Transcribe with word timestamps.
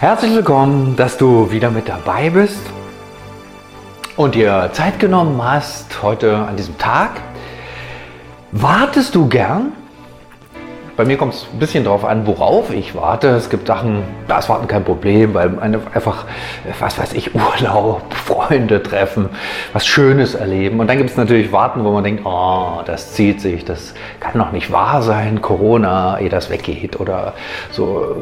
Herzlich 0.00 0.32
willkommen, 0.32 0.94
dass 0.94 1.18
du 1.18 1.50
wieder 1.50 1.72
mit 1.72 1.88
dabei 1.88 2.30
bist 2.30 2.60
und 4.16 4.36
dir 4.36 4.70
Zeit 4.72 5.00
genommen 5.00 5.42
hast 5.42 6.04
heute 6.04 6.36
an 6.36 6.56
diesem 6.56 6.78
Tag. 6.78 7.20
Wartest 8.52 9.16
du 9.16 9.26
gern? 9.26 9.72
Bei 10.98 11.04
mir 11.04 11.16
kommt 11.16 11.32
es 11.32 11.46
ein 11.52 11.60
bisschen 11.60 11.84
darauf 11.84 12.04
an, 12.04 12.26
worauf 12.26 12.72
ich 12.74 12.96
warte. 12.96 13.28
Es 13.28 13.50
gibt 13.50 13.68
Sachen, 13.68 14.02
das 14.26 14.48
Warten 14.48 14.66
kein 14.66 14.82
Problem, 14.82 15.32
weil 15.32 15.56
einfach, 15.60 16.24
was 16.80 16.98
weiß 16.98 17.12
ich, 17.12 17.32
Urlaub, 17.36 18.02
Freunde 18.12 18.82
treffen, 18.82 19.28
was 19.72 19.86
Schönes 19.86 20.34
erleben. 20.34 20.80
Und 20.80 20.88
dann 20.90 20.98
gibt 20.98 21.10
es 21.10 21.16
natürlich 21.16 21.52
Warten, 21.52 21.84
wo 21.84 21.92
man 21.92 22.02
denkt, 22.02 22.26
oh, 22.26 22.80
das 22.84 23.12
zieht 23.12 23.40
sich, 23.40 23.64
das 23.64 23.94
kann 24.18 24.32
doch 24.40 24.50
nicht 24.50 24.72
wahr 24.72 25.00
sein, 25.02 25.40
Corona, 25.40 26.18
ehe 26.18 26.30
das 26.30 26.50
weggeht 26.50 26.98
oder 26.98 27.34
so 27.70 28.16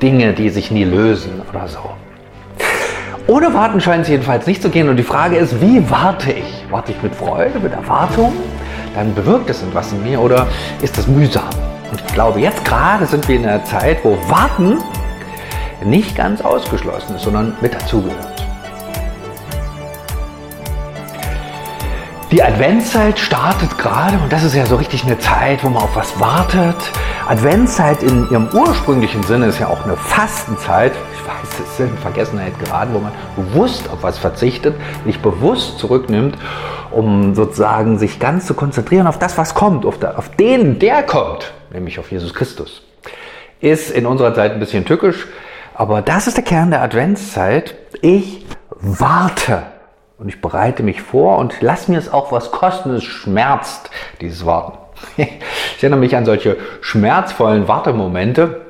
Dinge, 0.00 0.32
die 0.32 0.50
sich 0.50 0.70
nie 0.70 0.84
lösen 0.84 1.42
oder 1.52 1.66
so. 1.66 1.80
Ohne 3.26 3.52
Warten 3.52 3.80
scheint 3.80 4.02
es 4.02 4.08
jedenfalls 4.08 4.46
nicht 4.46 4.62
zu 4.62 4.70
gehen. 4.70 4.88
Und 4.88 4.94
die 4.94 5.02
Frage 5.02 5.34
ist, 5.38 5.60
wie 5.60 5.90
warte 5.90 6.30
ich? 6.30 6.66
Warte 6.70 6.92
ich 6.92 7.02
mit 7.02 7.16
Freude, 7.16 7.58
mit 7.58 7.72
Erwartung? 7.72 8.32
Dann 8.94 9.12
bewirkt 9.12 9.50
es 9.50 9.60
etwas 9.64 9.90
in 9.90 10.04
mir 10.04 10.20
oder 10.20 10.46
ist 10.82 10.96
das 10.96 11.08
mühsam? 11.08 11.50
Und 11.92 12.00
ich 12.00 12.14
glaube, 12.14 12.40
jetzt 12.40 12.64
gerade 12.64 13.04
sind 13.04 13.28
wir 13.28 13.36
in 13.36 13.44
einer 13.44 13.62
Zeit, 13.64 14.02
wo 14.02 14.16
Warten 14.30 14.78
nicht 15.84 16.16
ganz 16.16 16.40
ausgeschlossen 16.40 17.16
ist, 17.16 17.22
sondern 17.22 17.54
mit 17.60 17.74
dazugehört. 17.74 18.31
Die 22.32 22.42
Adventszeit 22.42 23.18
startet 23.18 23.76
gerade 23.76 24.16
und 24.16 24.32
das 24.32 24.42
ist 24.42 24.54
ja 24.54 24.64
so 24.64 24.76
richtig 24.76 25.04
eine 25.04 25.18
Zeit, 25.18 25.62
wo 25.62 25.68
man 25.68 25.82
auf 25.82 25.94
was 25.94 26.18
wartet. 26.18 26.76
Adventszeit 27.28 28.02
in 28.02 28.26
ihrem 28.30 28.48
ursprünglichen 28.54 29.22
Sinne 29.22 29.48
ist 29.48 29.58
ja 29.58 29.68
auch 29.68 29.84
eine 29.84 29.98
Fastenzeit. 29.98 30.92
Ich 31.12 31.28
weiß, 31.28 31.60
es 31.60 31.72
ist 31.72 31.80
in 31.80 31.98
Vergessenheit 31.98 32.58
geraten, 32.58 32.94
wo 32.94 33.00
man 33.00 33.12
bewusst 33.36 33.90
auf 33.90 34.02
was 34.02 34.16
verzichtet, 34.16 34.76
sich 35.04 35.20
bewusst 35.20 35.78
zurücknimmt, 35.78 36.38
um 36.90 37.34
sozusagen 37.34 37.98
sich 37.98 38.18
ganz 38.18 38.46
zu 38.46 38.54
konzentrieren 38.54 39.06
auf 39.06 39.18
das, 39.18 39.36
was 39.36 39.52
kommt, 39.52 39.84
auf, 39.84 39.98
der, 39.98 40.16
auf 40.18 40.30
den, 40.30 40.78
der 40.78 41.02
kommt 41.02 41.52
nämlich 41.70 41.98
auf 41.98 42.10
Jesus 42.10 42.32
Christus. 42.32 42.80
Ist 43.60 43.90
in 43.90 44.06
unserer 44.06 44.34
Zeit 44.34 44.52
ein 44.52 44.58
bisschen 44.58 44.86
tückisch, 44.86 45.26
aber 45.74 46.00
das 46.00 46.28
ist 46.28 46.38
der 46.38 46.44
Kern 46.44 46.70
der 46.70 46.80
Adventszeit. 46.80 47.74
Ich 48.00 48.46
warte 48.80 49.64
und 50.22 50.28
ich 50.28 50.40
bereite 50.40 50.84
mich 50.84 51.02
vor 51.02 51.38
und 51.38 51.56
lass 51.62 51.88
mir 51.88 51.98
es 51.98 52.12
auch 52.12 52.30
was 52.30 52.52
kosten. 52.52 52.94
Es 52.94 53.02
schmerzt, 53.02 53.90
dieses 54.20 54.46
Warten. 54.46 54.78
Ich 55.76 55.82
erinnere 55.82 55.98
mich 55.98 56.14
an 56.14 56.24
solche 56.24 56.56
schmerzvollen 56.80 57.66
Wartemomente, 57.66 58.60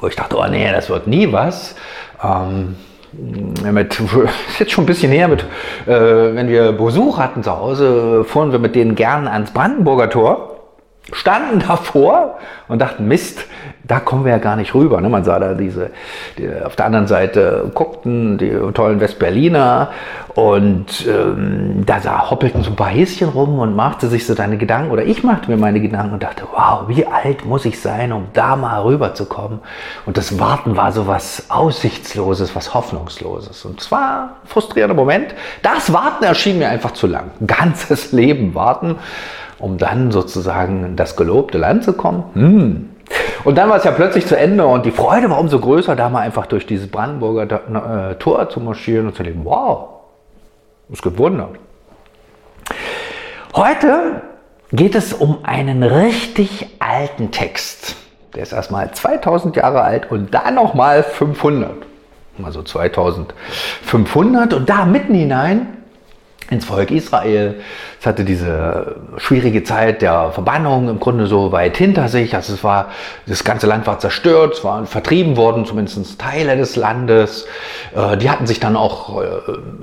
wo 0.00 0.08
ich 0.08 0.16
dachte, 0.16 0.36
oh 0.36 0.46
nee, 0.48 0.68
das 0.72 0.90
wird 0.90 1.06
nie 1.06 1.30
was. 1.30 1.76
Ähm, 2.24 2.74
mit, 3.12 4.02
jetzt 4.58 4.72
schon 4.72 4.82
ein 4.82 4.86
bisschen 4.88 5.12
her, 5.12 5.28
mit, 5.28 5.44
äh, 5.86 6.34
wenn 6.34 6.48
wir 6.48 6.72
Besuch 6.72 7.18
hatten 7.18 7.44
zu 7.44 7.56
Hause, 7.56 8.24
fuhren 8.24 8.50
wir 8.50 8.58
mit 8.58 8.74
denen 8.74 8.96
gern 8.96 9.28
ans 9.28 9.52
Brandenburger 9.52 10.10
Tor 10.10 10.56
standen 11.12 11.60
davor 11.66 12.38
und 12.66 12.80
dachten, 12.80 13.06
Mist, 13.06 13.46
da 13.84 14.00
kommen 14.00 14.24
wir 14.24 14.32
ja 14.32 14.38
gar 14.38 14.56
nicht 14.56 14.74
rüber. 14.74 15.00
Ne? 15.00 15.08
Man 15.08 15.22
sah 15.22 15.38
da 15.38 15.54
diese, 15.54 15.90
die, 16.36 16.48
auf 16.64 16.74
der 16.74 16.86
anderen 16.86 17.06
Seite 17.06 17.70
guckten 18.00 18.38
die 18.38 18.50
tollen 18.72 19.00
Westberliner 19.00 19.90
und 20.34 21.06
ähm, 21.06 21.82
da 21.84 22.00
sah, 22.00 22.30
hoppelten 22.30 22.62
so 22.62 22.70
ein 22.70 22.76
paar 22.76 22.88
Häschen 22.88 23.28
rum 23.28 23.58
und 23.58 23.76
machte 23.76 24.08
sich 24.08 24.26
so 24.26 24.34
deine 24.34 24.56
Gedanken, 24.56 24.90
oder 24.90 25.04
ich 25.04 25.22
machte 25.22 25.50
mir 25.50 25.56
meine 25.56 25.80
Gedanken 25.80 26.14
und 26.14 26.22
dachte, 26.22 26.44
wow, 26.52 26.88
wie 26.88 27.06
alt 27.06 27.44
muss 27.44 27.64
ich 27.64 27.80
sein, 27.80 28.12
um 28.12 28.28
da 28.32 28.56
mal 28.56 28.82
rüberzukommen? 28.82 29.58
Und 30.06 30.16
das 30.16 30.38
Warten 30.38 30.76
war 30.76 30.92
so 30.92 31.06
was 31.06 31.50
Aussichtsloses, 31.50 32.54
was 32.54 32.74
Hoffnungsloses. 32.74 33.64
Und 33.64 33.80
es 33.80 33.90
war 33.90 34.22
ein 34.22 34.48
frustrierender 34.48 34.94
Moment. 34.94 35.34
Das 35.62 35.92
Warten 35.92 36.24
erschien 36.24 36.58
mir 36.58 36.68
einfach 36.68 36.92
zu 36.92 37.06
lang. 37.06 37.32
Ganzes 37.46 38.12
Leben 38.12 38.54
warten 38.54 38.96
um 39.58 39.76
dann 39.76 40.10
sozusagen 40.10 40.84
in 40.84 40.96
das 40.96 41.16
gelobte 41.16 41.58
Land 41.58 41.84
zu 41.84 41.92
kommen. 41.92 42.24
Hm. 42.32 42.88
Und 43.44 43.56
dann 43.56 43.70
war 43.70 43.76
es 43.76 43.84
ja 43.84 43.90
plötzlich 43.92 44.26
zu 44.26 44.36
Ende 44.36 44.66
und 44.66 44.84
die 44.84 44.90
Freude 44.90 45.30
war 45.30 45.38
umso 45.38 45.58
größer, 45.58 45.96
da 45.96 46.08
mal 46.08 46.20
einfach 46.20 46.46
durch 46.46 46.66
dieses 46.66 46.90
Brandenburger 46.90 48.10
äh, 48.10 48.14
Tor 48.16 48.48
zu 48.50 48.60
marschieren 48.60 49.06
und 49.06 49.16
zu 49.16 49.22
leben. 49.22 49.44
Wow, 49.44 49.88
es 50.92 51.00
gibt 51.00 51.18
Wunder. 51.18 51.48
Heute 53.54 54.22
geht 54.72 54.94
es 54.94 55.12
um 55.12 55.38
einen 55.42 55.82
richtig 55.82 56.68
alten 56.78 57.30
Text. 57.30 57.96
Der 58.34 58.42
ist 58.42 58.52
erstmal 58.52 58.92
2000 58.92 59.56
Jahre 59.56 59.82
alt 59.82 60.10
und 60.10 60.32
dann 60.34 60.54
nochmal 60.54 61.02
500. 61.02 61.70
Also 62.42 62.62
2500 62.62 64.54
und 64.54 64.70
da 64.70 64.84
mitten 64.86 65.14
hinein 65.14 65.79
ins 66.50 66.64
Volk 66.64 66.90
Israel. 66.90 67.60
Es 68.00 68.06
hatte 68.06 68.24
diese 68.24 68.96
schwierige 69.18 69.62
Zeit 69.62 70.02
der 70.02 70.32
Verbannung 70.32 70.88
im 70.88 70.98
Grunde 70.98 71.26
so 71.26 71.52
weit 71.52 71.76
hinter 71.76 72.08
sich. 72.08 72.34
Also 72.34 72.54
es 72.54 72.64
war, 72.64 72.88
das 73.26 73.44
ganze 73.44 73.66
Land 73.66 73.86
war 73.86 73.98
zerstört, 74.00 74.54
es 74.54 74.64
waren 74.64 74.86
vertrieben 74.86 75.36
worden, 75.36 75.64
zumindest 75.64 76.20
Teile 76.20 76.56
des 76.56 76.76
Landes. 76.76 77.46
Äh, 77.94 78.16
die 78.16 78.28
hatten 78.28 78.46
sich 78.46 78.58
dann 78.58 78.76
auch 78.76 79.22
äh, 79.22 79.26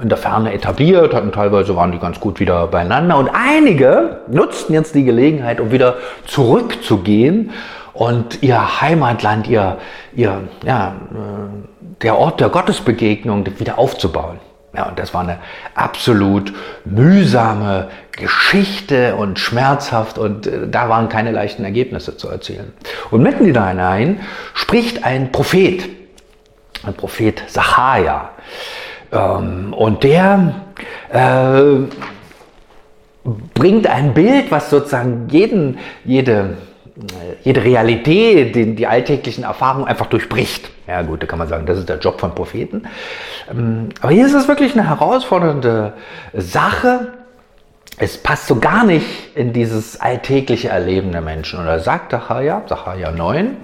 in 0.02 0.10
der 0.10 0.18
Ferne 0.18 0.54
etabliert, 0.54 1.14
hatten 1.14 1.32
teilweise 1.32 1.76
waren 1.76 1.92
die 1.92 2.00
ganz 2.00 2.20
gut 2.20 2.40
wieder 2.40 2.68
beieinander. 2.68 3.18
Und 3.18 3.30
einige 3.30 4.20
nutzten 4.28 4.74
jetzt 4.74 4.94
die 4.94 5.06
Gelegenheit, 5.06 5.62
um 5.62 5.72
wieder 5.72 5.96
zurückzugehen 6.26 7.52
und 7.94 8.44
ihr 8.44 8.82
Heimatland, 8.82 9.48
ihr, 9.48 9.78
ihr, 10.14 10.42
ja, 10.66 10.96
äh, 11.12 12.04
der 12.04 12.18
Ort 12.18 12.42
der 12.42 12.50
Gottesbegegnung 12.50 13.46
wieder 13.58 13.80
aufzubauen. 13.80 14.40
Ja, 14.78 14.86
und 14.86 15.00
das 15.00 15.12
war 15.16 15.22
eine 15.22 15.40
absolut 15.74 16.54
mühsame 16.86 17.90
Geschichte 18.12 19.16
und 19.16 19.40
schmerzhaft 19.40 20.20
und 20.20 20.46
äh, 20.46 20.68
da 20.70 20.88
waren 20.88 21.10
keine 21.10 21.32
leichten 21.32 21.64
Ergebnisse 21.64 22.16
zu 22.16 22.30
erzielen. 22.30 22.74
Und 23.10 23.24
mitten 23.24 23.52
da 23.54 23.70
hinein 23.70 24.20
spricht 24.54 25.04
ein 25.04 25.32
Prophet, 25.32 25.90
ein 26.84 26.94
Prophet 26.94 27.42
Sacharja. 27.48 28.30
Ähm, 29.12 29.74
und 29.74 30.04
der 30.04 30.54
äh, 31.12 31.80
bringt 33.56 33.88
ein 33.88 34.14
Bild, 34.14 34.52
was 34.52 34.70
sozusagen 34.70 35.28
jeden, 35.30 35.80
jede 36.06 36.58
jede 37.44 37.64
Realität, 37.64 38.56
die, 38.56 38.76
die 38.76 38.88
alltäglichen 38.88 39.44
Erfahrungen 39.44 39.88
einfach 39.88 40.08
durchbricht. 40.08 40.70
Ja 40.88 41.02
gut, 41.02 41.22
da 41.22 41.28
kann 41.28 41.40
man 41.40 41.48
sagen, 41.48 41.66
das 41.66 41.78
ist 41.78 41.90
der 41.90 42.00
Job 42.00 42.20
von 42.20 42.34
Propheten. 42.34 42.84
Ähm, 43.52 43.90
aber 44.02 44.12
hier 44.12 44.26
ist 44.26 44.34
es 44.34 44.48
wirklich 44.48 44.74
eine 44.74 44.88
herausfordernde 44.88 45.94
Sache. 46.34 47.14
Es 48.00 48.18
passt 48.18 48.48
so 48.48 48.58
gar 48.58 48.84
nicht 48.84 49.06
in 49.36 49.54
dieses 49.54 50.00
alltägliche 50.00 50.70
Erleben 50.70 51.12
der 51.12 51.22
Menschen. 51.22 51.60
Und 51.60 51.66
da 51.66 51.80
sagt 51.80 52.12
Zacharia, 52.12 52.64
Zacharia 52.68 53.12
9, 53.12 53.58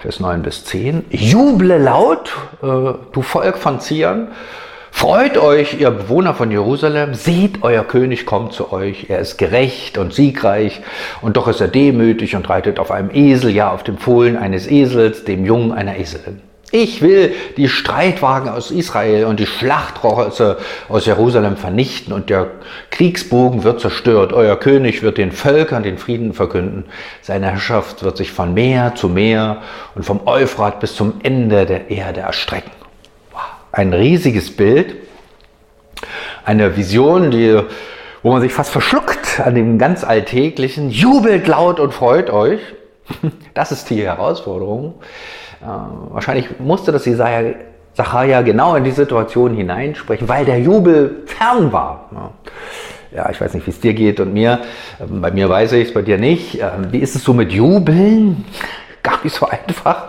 Vers 0.00 0.20
9 0.20 0.42
bis 0.42 0.64
10, 0.64 1.06
juble 1.10 1.78
laut, 1.78 2.36
äh, 2.62 2.66
du 2.66 3.22
Volk 3.22 3.58
von 3.58 3.80
Zion, 3.80 4.28
Freut 4.98 5.36
euch, 5.36 5.78
ihr 5.78 5.90
Bewohner 5.90 6.32
von 6.32 6.50
Jerusalem, 6.50 7.12
seht, 7.12 7.62
euer 7.62 7.84
König 7.84 8.24
kommt 8.24 8.54
zu 8.54 8.72
euch. 8.72 9.10
Er 9.10 9.18
ist 9.18 9.36
gerecht 9.36 9.98
und 9.98 10.14
siegreich 10.14 10.80
und 11.20 11.36
doch 11.36 11.48
ist 11.48 11.60
er 11.60 11.68
demütig 11.68 12.34
und 12.34 12.48
reitet 12.48 12.78
auf 12.78 12.90
einem 12.90 13.10
Esel, 13.12 13.50
ja 13.50 13.70
auf 13.70 13.84
dem 13.84 13.98
Fohlen 13.98 14.38
eines 14.38 14.66
Esels, 14.66 15.24
dem 15.24 15.44
Jungen 15.44 15.72
einer 15.72 15.98
Eselin. 15.98 16.40
Ich 16.70 17.02
will 17.02 17.34
die 17.58 17.68
Streitwagen 17.68 18.48
aus 18.48 18.70
Israel 18.70 19.26
und 19.26 19.38
die 19.38 19.46
Schlachtrosse 19.46 20.56
aus 20.88 21.04
Jerusalem 21.04 21.58
vernichten 21.58 22.14
und 22.14 22.30
der 22.30 22.52
Kriegsbogen 22.90 23.64
wird 23.64 23.80
zerstört. 23.80 24.32
Euer 24.32 24.56
König 24.56 25.02
wird 25.02 25.18
den 25.18 25.30
Völkern 25.30 25.82
den 25.82 25.98
Frieden 25.98 26.32
verkünden. 26.32 26.86
Seine 27.20 27.50
Herrschaft 27.50 28.02
wird 28.02 28.16
sich 28.16 28.32
von 28.32 28.54
Meer 28.54 28.94
zu 28.94 29.10
Meer 29.10 29.60
und 29.94 30.06
vom 30.06 30.26
Euphrat 30.26 30.80
bis 30.80 30.96
zum 30.96 31.20
Ende 31.22 31.66
der 31.66 31.90
Erde 31.90 32.20
erstrecken 32.20 32.75
ein 33.76 33.92
riesiges 33.92 34.56
Bild, 34.56 34.96
eine 36.44 36.76
Vision, 36.76 37.30
die, 37.30 37.60
wo 38.22 38.32
man 38.32 38.40
sich 38.40 38.52
fast 38.52 38.70
verschluckt 38.70 39.40
an 39.44 39.54
dem 39.54 39.78
ganz 39.78 40.02
Alltäglichen. 40.02 40.90
Jubelt 40.90 41.46
laut 41.46 41.78
und 41.78 41.92
freut 41.92 42.30
euch. 42.30 42.60
Das 43.54 43.72
ist 43.72 43.88
die 43.88 44.02
Herausforderung. 44.02 44.94
Äh, 45.62 45.66
wahrscheinlich 46.10 46.58
musste 46.58 46.92
das 46.92 47.06
Jesaja 47.06 47.54
Zachariah 47.94 48.42
genau 48.42 48.74
in 48.74 48.84
die 48.84 48.90
Situation 48.90 49.54
hineinsprechen, 49.54 50.28
weil 50.28 50.44
der 50.44 50.60
Jubel 50.60 51.22
fern 51.24 51.72
war. 51.72 52.10
Ja, 53.14 53.30
ich 53.30 53.40
weiß 53.40 53.54
nicht, 53.54 53.66
wie 53.66 53.70
es 53.70 53.80
dir 53.80 53.94
geht 53.94 54.20
und 54.20 54.34
mir. 54.34 54.60
Ähm, 55.00 55.22
bei 55.22 55.30
mir 55.30 55.48
weiß 55.48 55.72
ich 55.72 55.88
es, 55.88 55.94
bei 55.94 56.02
dir 56.02 56.18
nicht. 56.18 56.60
Ähm, 56.60 56.88
wie 56.90 56.98
ist 56.98 57.14
es 57.14 57.24
so 57.24 57.32
mit 57.32 57.52
Jubeln? 57.52 58.44
Gar 59.02 59.20
nicht 59.22 59.34
so 59.34 59.46
einfach. 59.46 60.08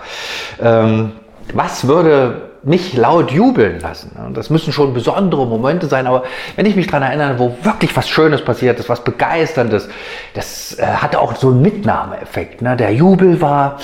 Ähm, 0.61 1.13
was 1.53 1.87
würde 1.87 2.46
mich 2.63 2.93
laut 2.93 3.31
jubeln 3.31 3.79
lassen. 3.79 4.11
Das 4.33 4.49
müssen 4.49 4.73
schon 4.73 4.93
besondere 4.93 5.45
Momente 5.45 5.87
sein, 5.87 6.07
aber 6.07 6.23
wenn 6.55 6.65
ich 6.65 6.75
mich 6.75 6.87
daran 6.87 7.03
erinnere, 7.03 7.39
wo 7.39 7.57
wirklich 7.63 7.95
was 7.95 8.09
Schönes 8.09 8.43
passiert 8.43 8.79
ist, 8.79 8.89
was 8.89 9.03
Begeisterndes, 9.03 9.89
das 10.33 10.77
äh, 10.77 10.85
hatte 10.85 11.19
auch 11.19 11.35
so 11.35 11.49
einen 11.49 11.61
Mitnahmeeffekt. 11.61 12.61
Ne? 12.61 12.75
Der 12.75 12.93
Jubel 12.93 13.41
war 13.41 13.77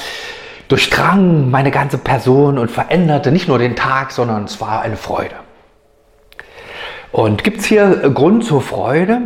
durchdrang 0.67 1.49
meine 1.49 1.71
ganze 1.71 1.97
Person 1.97 2.57
und 2.57 2.71
veränderte 2.71 3.31
nicht 3.31 3.47
nur 3.47 3.59
den 3.59 3.75
Tag, 3.75 4.11
sondern 4.11 4.45
es 4.45 4.59
war 4.59 4.81
eine 4.81 4.97
Freude. 4.97 5.35
Und 7.11 7.43
gibt 7.43 7.59
es 7.59 7.65
hier 7.65 8.09
Grund 8.13 8.43
zur 8.43 8.61
Freude? 8.61 9.21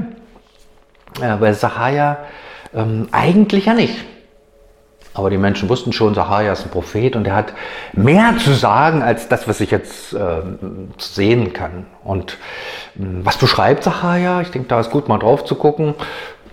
Äh, 1.21 1.37
bei 1.37 1.53
Sahaja 1.53 2.17
ähm, 2.75 3.07
eigentlich 3.11 3.65
ja 3.65 3.73
nicht. 3.73 3.95
Aber 5.17 5.31
die 5.31 5.37
Menschen 5.37 5.67
wussten 5.67 5.93
schon, 5.93 6.13
Sahaja 6.13 6.53
ist 6.53 6.63
ein 6.63 6.69
Prophet 6.69 7.15
und 7.15 7.25
er 7.25 7.35
hat 7.35 7.53
mehr 7.93 8.35
zu 8.37 8.53
sagen 8.53 9.01
als 9.01 9.27
das, 9.27 9.47
was 9.47 9.59
ich 9.61 9.71
jetzt 9.71 10.13
äh, 10.13 10.41
sehen 10.97 11.53
kann. 11.53 11.87
Und 12.03 12.33
äh, 12.33 13.03
was 13.23 13.37
beschreibt 13.37 13.83
Sahaja? 13.83 14.41
Ich 14.41 14.51
denke, 14.51 14.67
da 14.67 14.79
ist 14.79 14.91
gut 14.91 15.07
mal 15.07 15.17
drauf 15.17 15.43
zu 15.43 15.55
gucken. 15.55 15.95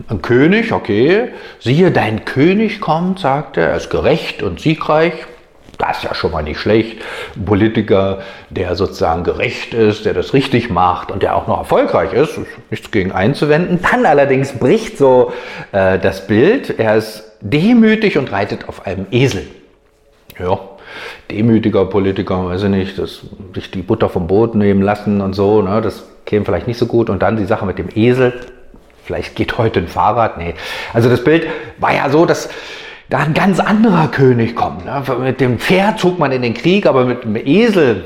Ein 0.08 0.22
König, 0.22 0.72
okay. 0.72 1.28
Siehe, 1.60 1.90
dein 1.90 2.24
König 2.24 2.80
kommt, 2.80 3.18
sagt 3.20 3.58
er. 3.58 3.68
Er 3.68 3.76
ist 3.76 3.90
gerecht 3.90 4.42
und 4.42 4.60
siegreich. 4.60 5.12
Das 5.78 5.98
ist 5.98 6.04
ja 6.04 6.14
schon 6.14 6.30
mal 6.30 6.42
nicht 6.42 6.58
schlecht. 6.58 7.02
Ein 7.36 7.44
Politiker, 7.44 8.20
der 8.48 8.76
sozusagen 8.76 9.24
gerecht 9.24 9.74
ist, 9.74 10.04
der 10.04 10.14
das 10.14 10.32
richtig 10.32 10.70
macht 10.70 11.10
und 11.10 11.22
der 11.22 11.36
auch 11.36 11.48
noch 11.48 11.58
erfolgreich 11.58 12.12
ist, 12.12 12.38
ist 12.38 12.46
nichts 12.70 12.90
gegen 12.90 13.12
einzuwenden. 13.12 13.80
Dann 13.90 14.06
allerdings 14.06 14.52
bricht 14.52 14.96
so 14.96 15.32
äh, 15.72 15.98
das 15.98 16.26
Bild. 16.26 16.78
Er 16.78 16.96
ist 16.96 17.33
demütig 17.44 18.18
und 18.18 18.32
reitet 18.32 18.68
auf 18.68 18.86
einem 18.86 19.06
Esel. 19.12 19.46
Ja, 20.38 20.58
demütiger 21.30 21.84
Politiker, 21.84 22.46
weiß 22.46 22.64
ich 22.64 22.70
nicht, 22.70 22.98
dass 22.98 23.22
sich 23.54 23.70
die 23.70 23.82
Butter 23.82 24.08
vom 24.08 24.26
Boot 24.26 24.56
nehmen 24.56 24.82
lassen 24.82 25.20
und 25.20 25.34
so, 25.34 25.62
ne, 25.62 25.80
das 25.80 26.04
käme 26.24 26.44
vielleicht 26.44 26.66
nicht 26.66 26.78
so 26.78 26.86
gut. 26.86 27.08
Und 27.10 27.22
dann 27.22 27.36
die 27.36 27.44
Sache 27.44 27.66
mit 27.66 27.78
dem 27.78 27.88
Esel. 27.94 28.32
Vielleicht 29.04 29.36
geht 29.36 29.58
heute 29.58 29.80
ein 29.80 29.88
Fahrrad. 29.88 30.38
Nee. 30.38 30.54
Also 30.94 31.10
das 31.10 31.22
Bild 31.22 31.46
war 31.78 31.94
ja 31.94 32.08
so, 32.08 32.24
dass 32.24 32.48
da 33.10 33.18
ein 33.18 33.34
ganz 33.34 33.60
anderer 33.60 34.08
König 34.08 34.56
kommt. 34.56 34.86
Ne? 34.86 35.02
Mit 35.20 35.40
dem 35.40 35.58
Pferd 35.58 36.00
zog 36.00 36.18
man 36.18 36.32
in 36.32 36.40
den 36.40 36.54
Krieg, 36.54 36.86
aber 36.86 37.04
mit 37.04 37.24
dem 37.24 37.36
Esel, 37.36 38.04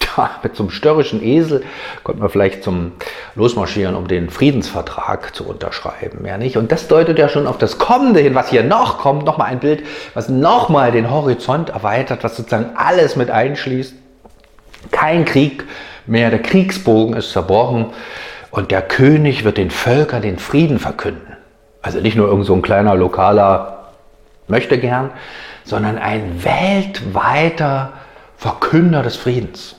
ja, 0.00 0.30
mit 0.42 0.58
einem 0.58 0.70
störrischen 0.70 1.22
Esel, 1.22 1.64
konnte 2.02 2.20
man 2.20 2.30
vielleicht 2.30 2.62
zum 2.62 2.92
Losmarschieren, 3.34 3.94
um 3.94 4.08
den 4.08 4.30
Friedensvertrag 4.30 5.34
zu 5.34 5.46
unterschreiben. 5.46 6.24
Ja, 6.24 6.38
nicht? 6.38 6.56
Und 6.56 6.72
das 6.72 6.88
deutet 6.88 7.18
ja 7.18 7.28
schon 7.28 7.46
auf 7.46 7.58
das 7.58 7.78
Kommende 7.78 8.20
hin, 8.20 8.34
was 8.34 8.48
hier 8.50 8.62
noch 8.62 8.98
kommt. 8.98 9.24
Nochmal 9.24 9.48
ein 9.48 9.60
Bild, 9.60 9.84
was 10.14 10.28
nochmal 10.28 10.92
den 10.92 11.10
Horizont 11.10 11.70
erweitert, 11.70 12.24
was 12.24 12.36
sozusagen 12.36 12.70
alles 12.76 13.16
mit 13.16 13.30
einschließt. 13.30 13.94
Kein 14.90 15.24
Krieg 15.24 15.64
mehr, 16.06 16.30
der 16.30 16.42
Kriegsbogen 16.42 17.16
ist 17.16 17.32
zerbrochen 17.32 17.86
und 18.50 18.70
der 18.70 18.82
König 18.82 19.44
wird 19.44 19.58
den 19.58 19.70
Völkern 19.70 20.22
den 20.22 20.38
Frieden 20.38 20.78
verkünden. 20.78 21.36
Also 21.82 22.00
nicht 22.00 22.16
nur 22.16 22.28
irgend 22.28 22.46
so 22.46 22.54
ein 22.54 22.62
kleiner 22.62 22.94
lokaler 22.94 23.92
möchte 24.48 24.78
gern, 24.78 25.10
sondern 25.64 25.98
ein 25.98 26.44
weltweiter 26.44 27.92
Verkünder 28.36 29.02
des 29.02 29.16
Friedens. 29.16 29.75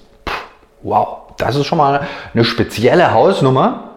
Wow, 0.87 1.33
das 1.35 1.57
ist 1.57 1.65
schon 1.65 1.79
mal 1.79 2.07
eine 2.33 2.45
spezielle 2.45 3.13
Hausnummer 3.13 3.89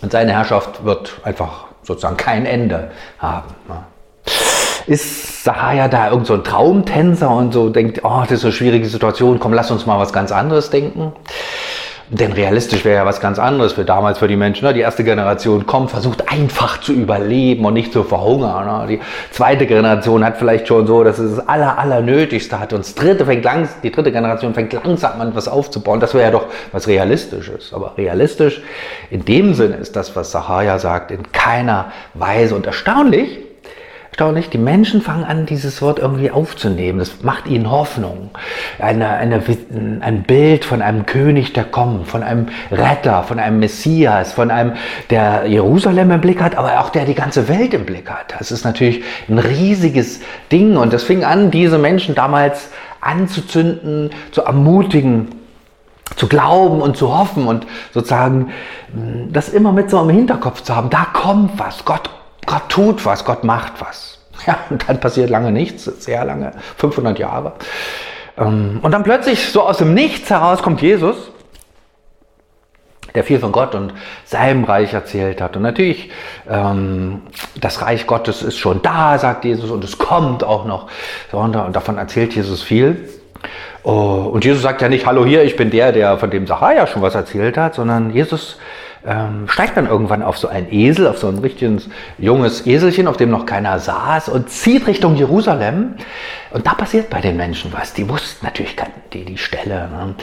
und 0.00 0.12
seine 0.12 0.32
Herrschaft 0.32 0.82
wird 0.82 1.20
einfach 1.24 1.66
sozusagen 1.82 2.16
kein 2.16 2.46
Ende 2.46 2.90
haben. 3.18 3.54
Ne? 3.68 3.84
Ist 4.86 5.44
Sahaja 5.44 5.88
da 5.88 6.08
irgend 6.08 6.26
so 6.26 6.32
ein 6.32 6.42
Traumtänzer 6.42 7.28
und 7.28 7.52
so 7.52 7.68
denkt, 7.68 8.00
oh, 8.02 8.20
das 8.22 8.32
ist 8.38 8.44
eine 8.44 8.52
schwierige 8.54 8.88
Situation, 8.88 9.38
komm, 9.38 9.52
lass 9.52 9.70
uns 9.70 9.84
mal 9.84 9.98
was 9.98 10.14
ganz 10.14 10.32
anderes 10.32 10.70
denken? 10.70 11.12
Denn 12.08 12.32
realistisch 12.32 12.84
wäre 12.84 12.98
ja 12.98 13.06
was 13.06 13.20
ganz 13.20 13.40
anderes 13.40 13.72
für 13.72 13.84
damals 13.84 14.18
für 14.18 14.28
die 14.28 14.36
Menschen. 14.36 14.64
Ne? 14.64 14.74
Die 14.74 14.80
erste 14.80 15.02
Generation 15.02 15.66
kommt, 15.66 15.90
versucht 15.90 16.30
einfach 16.30 16.80
zu 16.80 16.92
überleben 16.92 17.64
und 17.64 17.74
nicht 17.74 17.92
zu 17.92 18.04
verhungern. 18.04 18.86
Ne? 18.86 18.86
Die 18.86 19.00
zweite 19.32 19.66
Generation 19.66 20.24
hat 20.24 20.36
vielleicht 20.36 20.68
schon 20.68 20.86
so, 20.86 21.02
dass 21.02 21.18
es 21.18 21.36
das 21.36 21.48
aller, 21.48 21.78
aller 21.78 22.02
Nötigste 22.02 22.60
hat. 22.60 22.72
Und 22.72 22.84
das 22.84 22.94
dritte 22.94 23.26
fängt 23.26 23.44
langs, 23.44 23.70
die 23.82 23.90
dritte 23.90 24.12
Generation 24.12 24.54
fängt 24.54 24.72
langsam 24.72 25.20
an, 25.20 25.34
was 25.34 25.48
aufzubauen. 25.48 25.98
Das 25.98 26.14
wäre 26.14 26.24
ja 26.24 26.30
doch 26.30 26.46
was 26.70 26.86
Realistisches. 26.86 27.72
Aber 27.72 27.94
realistisch 27.98 28.62
in 29.10 29.24
dem 29.24 29.54
Sinne 29.54 29.74
ist 29.76 29.96
das, 29.96 30.14
was 30.14 30.30
Sahaja 30.30 30.78
sagt, 30.78 31.10
in 31.10 31.32
keiner 31.32 31.90
Weise. 32.14 32.54
Und 32.54 32.66
erstaunlich, 32.66 33.45
erstaunlich, 34.16 34.48
die 34.48 34.56
Menschen 34.56 35.02
fangen 35.02 35.24
an, 35.24 35.44
dieses 35.44 35.82
Wort 35.82 35.98
irgendwie 35.98 36.30
aufzunehmen. 36.30 37.00
Das 37.00 37.22
macht 37.22 37.46
ihnen 37.48 37.70
Hoffnung. 37.70 38.30
Eine, 38.78 39.10
eine, 39.10 39.42
ein 40.00 40.22
Bild 40.22 40.64
von 40.64 40.80
einem 40.80 41.04
König, 41.04 41.52
der 41.52 41.64
kommt, 41.64 42.08
von 42.08 42.22
einem 42.22 42.46
Retter, 42.72 43.24
von 43.24 43.38
einem 43.38 43.58
Messias, 43.58 44.32
von 44.32 44.50
einem, 44.50 44.72
der 45.10 45.44
Jerusalem 45.44 46.12
im 46.12 46.22
Blick 46.22 46.40
hat, 46.40 46.56
aber 46.56 46.80
auch 46.80 46.88
der 46.88 47.04
die 47.04 47.14
ganze 47.14 47.46
Welt 47.48 47.74
im 47.74 47.84
Blick 47.84 48.08
hat. 48.08 48.34
Das 48.38 48.50
ist 48.50 48.64
natürlich 48.64 49.04
ein 49.28 49.38
riesiges 49.38 50.20
Ding 50.50 50.78
und 50.78 50.94
das 50.94 51.02
fing 51.02 51.22
an, 51.22 51.50
diese 51.50 51.76
Menschen 51.76 52.14
damals 52.14 52.70
anzuzünden, 53.02 54.12
zu 54.30 54.44
ermutigen, 54.44 55.28
zu 56.16 56.26
glauben 56.26 56.80
und 56.80 56.96
zu 56.96 57.14
hoffen 57.14 57.46
und 57.46 57.66
sozusagen 57.92 58.48
das 59.30 59.50
immer 59.50 59.72
mit 59.72 59.90
so 59.90 60.00
im 60.00 60.08
Hinterkopf 60.08 60.62
zu 60.62 60.74
haben. 60.74 60.88
Da 60.88 61.06
kommt 61.12 61.58
was. 61.58 61.84
Gott 61.84 62.08
Gott 62.46 62.68
tut 62.68 63.04
was, 63.04 63.24
Gott 63.24 63.44
macht 63.44 63.80
was. 63.80 64.14
Ja, 64.46 64.58
und 64.68 64.86
dann 64.86 65.00
passiert 65.00 65.30
lange 65.30 65.50
nichts, 65.50 65.84
sehr 65.84 66.24
lange, 66.24 66.52
500 66.76 67.18
Jahre. 67.18 67.54
Ähm, 68.38 68.80
und 68.82 68.92
dann 68.92 69.02
plötzlich 69.02 69.50
so 69.50 69.62
aus 69.62 69.78
dem 69.78 69.94
Nichts 69.94 70.30
heraus 70.30 70.62
kommt 70.62 70.82
Jesus, 70.82 71.16
der 73.14 73.24
viel 73.24 73.38
von 73.38 73.50
Gott 73.50 73.74
und 73.74 73.94
seinem 74.24 74.64
Reich 74.64 74.92
erzählt 74.92 75.40
hat. 75.40 75.56
Und 75.56 75.62
natürlich, 75.62 76.10
ähm, 76.48 77.22
das 77.60 77.80
Reich 77.80 78.06
Gottes 78.06 78.42
ist 78.42 78.58
schon 78.58 78.82
da, 78.82 79.18
sagt 79.18 79.44
Jesus, 79.44 79.70
und 79.70 79.82
es 79.82 79.96
kommt 79.96 80.44
auch 80.44 80.66
noch. 80.66 80.88
Und 81.32 81.54
davon 81.54 81.96
erzählt 81.96 82.34
Jesus 82.34 82.62
viel. 82.62 83.08
Oh, 83.84 84.30
und 84.32 84.44
Jesus 84.44 84.62
sagt 84.62 84.82
ja 84.82 84.88
nicht, 84.88 85.06
hallo 85.06 85.24
hier, 85.24 85.44
ich 85.44 85.56
bin 85.56 85.70
der, 85.70 85.92
der 85.92 86.18
von 86.18 86.30
dem 86.30 86.46
Sachaja 86.46 86.86
schon 86.86 87.02
was 87.02 87.14
erzählt 87.14 87.56
hat, 87.56 87.74
sondern 87.74 88.10
Jesus 88.10 88.58
ähm, 89.06 89.48
steigt 89.48 89.76
dann 89.76 89.86
irgendwann 89.86 90.22
auf 90.22 90.38
so 90.38 90.48
einen 90.48 90.72
Esel, 90.72 91.06
auf 91.06 91.18
so 91.18 91.28
ein 91.28 91.38
richtiges 91.38 91.88
junges 92.18 92.66
Eselchen, 92.66 93.06
auf 93.08 93.16
dem 93.16 93.30
noch 93.30 93.46
keiner 93.46 93.78
saß 93.78 94.28
und 94.28 94.50
zieht 94.50 94.86
Richtung 94.86 95.16
Jerusalem. 95.16 95.94
Und 96.50 96.66
da 96.66 96.74
passiert 96.74 97.10
bei 97.10 97.20
den 97.20 97.36
Menschen 97.36 97.72
was. 97.72 97.92
Die 97.92 98.08
wussten 98.08 98.46
natürlich 98.46 98.76
die, 99.12 99.24
die 99.24 99.36
Stelle. 99.36 99.88
Ne? 99.88 100.14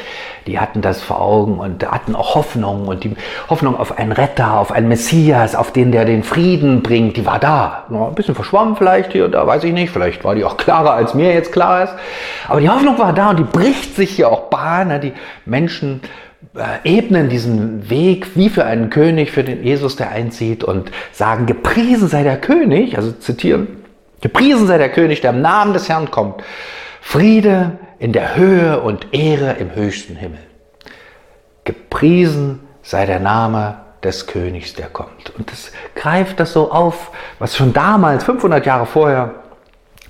Die 0.48 0.60
hatten 0.60 0.82
das 0.82 1.02
vor 1.02 1.22
Augen 1.22 1.60
und 1.60 1.90
hatten 1.90 2.16
auch 2.16 2.36
Hoffnung 2.36 2.88
und 2.88 3.04
die 3.04 3.16
Hoffnung 3.50 3.78
auf 3.78 3.98
einen 3.98 4.12
Retter, 4.12 4.58
auf 4.58 4.72
einen 4.72 4.88
Messias, 4.88 5.56
auf 5.56 5.72
den, 5.72 5.92
der 5.92 6.06
den 6.06 6.24
Frieden 6.24 6.82
bringt, 6.82 7.18
die 7.18 7.26
war 7.26 7.40
da. 7.40 7.86
Ein 7.90 8.16
bisschen 8.16 8.36
verschwommen 8.36 8.76
vielleicht 8.76 9.12
hier 9.12 9.26
und 9.26 9.34
da, 9.34 9.46
weiß 9.46 9.64
ich 9.64 9.74
nicht. 9.74 9.92
Vielleicht 9.92 10.24
war 10.24 10.36
die 10.36 10.44
auch 10.44 10.58
klarer, 10.58 10.94
als 10.94 11.14
mir 11.14 11.34
jetzt 11.34 11.52
klar 11.52 11.84
ist. 11.84 11.94
Aber 12.48 12.60
die 12.60 12.70
Hoffnung 12.70 12.98
war 12.98 13.14
da 13.14 13.30
und 13.30 13.40
die 13.40 13.44
bricht 13.44 13.96
sich 13.96 14.12
hier 14.12 14.30
auch 14.30 14.50
Bahn. 14.50 14.88
Ne? 14.88 15.00
Die 15.00 15.14
Menschen 15.46 16.02
ebnen 16.84 17.30
diesen 17.30 17.90
Weg 17.90 18.36
wie 18.36 18.50
für 18.50 18.66
einen 18.66 18.90
König, 18.90 19.32
für 19.32 19.44
den 19.44 19.64
Jesus, 19.64 19.96
der 19.96 20.12
einzieht 20.12 20.64
und 20.64 20.92
sagen, 21.12 21.46
gepriesen 21.46 22.08
sei 22.08 22.24
der 22.24 22.38
König, 22.40 22.98
also 22.98 23.12
zitieren, 23.12 23.68
gepriesen 24.22 24.68
sei 24.68 24.78
der 24.78 24.90
König, 24.90 25.22
der 25.22 25.32
im 25.32 25.42
Namen 25.42 25.74
des 25.74 25.90
Herrn 25.90 26.12
kommt. 26.12 26.44
Friede 27.02 27.78
in 28.00 28.14
der 28.14 28.36
Höhe 28.36 28.80
und 28.82 29.08
Ehre 29.14 29.54
im 29.60 29.76
höchsten 29.76 30.16
Himmel. 30.16 30.40
Gepriesen 31.64 32.60
sei 32.82 33.06
der 33.06 33.20
Name 33.20 33.78
des 34.04 34.28
Königs, 34.28 34.74
der 34.74 34.88
kommt. 34.88 35.34
Und 35.38 35.52
das 35.52 35.72
greift 35.96 36.40
das 36.40 36.54
so 36.54 36.72
auf, 36.72 37.12
was 37.40 37.56
schon 37.56 37.74
damals, 37.74 38.24
500 38.24 38.66
Jahre 38.66 38.86
vorher, 38.86 39.36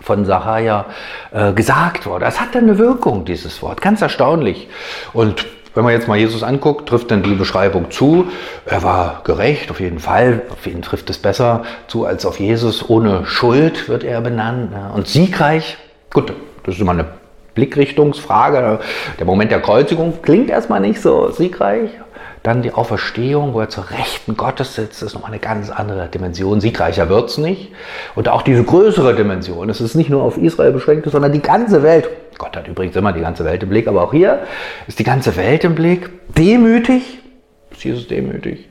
von 0.02 0.26
Sachaja 0.26 0.86
äh, 1.32 1.54
gesagt 1.54 2.06
wurde. 2.06 2.26
Es 2.26 2.40
hat 2.40 2.56
eine 2.56 2.78
Wirkung, 2.78 3.24
dieses 3.26 3.62
Wort, 3.62 3.82
ganz 3.82 4.02
erstaunlich. 4.02 4.68
Und 5.14 5.46
wenn 5.76 5.84
man 5.84 5.94
jetzt 5.94 6.08
mal 6.08 6.18
Jesus 6.18 6.44
anguckt, 6.44 6.88
trifft 6.88 7.12
dann 7.12 7.24
die 7.24 7.34
Beschreibung 7.34 7.90
zu. 7.92 8.28
Er 8.66 8.84
war 8.84 9.22
gerecht, 9.24 9.72
auf 9.72 9.80
jeden 9.80 10.00
Fall. 10.00 10.44
Auf 10.50 10.68
ihn 10.68 10.82
trifft 10.82 11.10
es 11.10 11.18
besser 11.18 11.64
zu 11.88 12.06
als 12.06 12.26
auf 12.26 12.40
Jesus. 12.40 12.90
Ohne 12.90 13.26
Schuld 13.26 13.90
wird 13.90 14.04
er 14.04 14.22
benannt. 14.22 14.72
Und 14.94 15.08
siegreich, 15.08 15.78
gut, 16.14 16.34
das 16.64 16.76
ist 16.76 16.82
immer 16.82 16.92
eine 16.92 17.06
Blickrichtungsfrage. 17.56 18.80
Der 19.18 19.26
Moment 19.26 19.52
der 19.52 19.62
Kreuzigung 19.62 20.22
klingt 20.22 20.50
erstmal 20.50 20.80
nicht 20.80 21.02
so 21.02 21.32
siegreich. 21.32 21.90
Dann 22.44 22.62
die 22.62 22.74
Auferstehung, 22.74 23.54
wo 23.54 23.62
er 23.62 23.70
zur 23.70 23.90
Rechten 23.90 24.36
Gottes 24.36 24.76
sitzt, 24.76 25.02
ist 25.02 25.14
nochmal 25.14 25.32
eine 25.32 25.40
ganz 25.40 25.70
andere 25.70 26.10
Dimension. 26.10 26.60
Siegreicher 26.60 27.08
wird 27.08 27.30
es 27.30 27.38
nicht. 27.38 27.72
Und 28.16 28.28
auch 28.28 28.42
diese 28.42 28.66
größere 28.66 29.16
Dimension, 29.16 29.70
es 29.70 29.80
ist 29.80 29.96
nicht 29.96 30.10
nur 30.10 30.22
auf 30.22 30.38
Israel 30.38 30.74
beschränkt, 30.74 31.10
sondern 31.10 31.32
die 31.32 31.42
ganze 31.42 31.84
Welt. 31.84 32.10
Gott 32.38 32.58
hat 32.58 32.68
übrigens 32.68 32.98
immer 32.98 33.14
die 33.14 33.22
ganze 33.22 33.46
Welt 33.46 33.64
im 33.64 33.70
Blick, 33.70 33.88
aber 33.88 34.04
auch 34.04 34.12
hier 34.12 34.42
ist 34.88 35.00
die 35.00 35.06
ganze 35.06 35.38
Welt 35.38 35.64
im 35.64 35.74
Blick. 35.74 36.10
Demütig, 36.38 37.20
ist 37.72 37.84
Jesus 37.86 38.08
demütig. 38.08 38.68